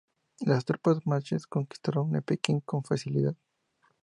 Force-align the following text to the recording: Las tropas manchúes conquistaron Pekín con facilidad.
Las 0.39 0.65
tropas 0.65 1.05
manchúes 1.05 1.45
conquistaron 1.45 2.23
Pekín 2.23 2.59
con 2.61 2.83
facilidad. 2.83 3.35